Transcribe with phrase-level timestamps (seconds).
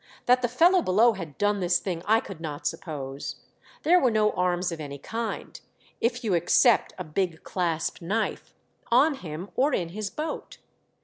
[0.25, 3.35] That the fellow below had done this thing I could not suppose.
[3.83, 5.61] There were no arms of any kind—
[6.01, 8.55] if you except a big clasp knife—
[8.89, 10.57] on him or in his boat.